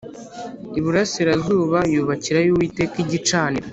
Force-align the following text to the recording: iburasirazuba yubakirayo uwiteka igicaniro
iburasirazuba 0.79 1.79
yubakirayo 1.93 2.49
uwiteka 2.51 2.95
igicaniro 3.03 3.67